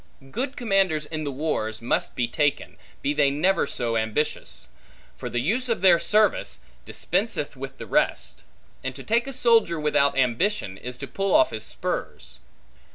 [0.31, 4.67] Good commanders in the wars must be taken, be they never so ambitious;
[5.15, 8.43] for the use of their service, dispenseth with the rest;
[8.83, 12.39] and to take a soldier without ambition, is to pull off his spurs.